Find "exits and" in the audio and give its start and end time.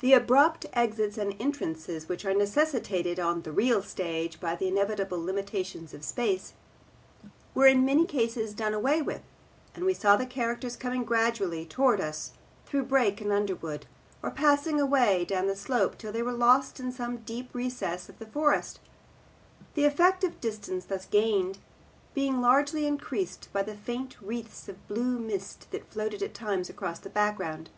0.72-1.36